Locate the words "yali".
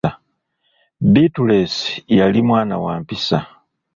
2.17-2.41